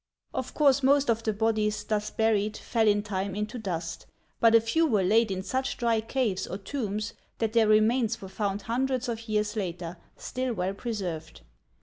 [0.33, 4.07] Of course most of the bodies thus buried fell in time into dust;
[4.39, 6.47] but a few were laid in such dry Digitized by Google THE GAULS 13 caves
[6.47, 11.41] or tombs that their remains were found hundreds of years later, still well preserved.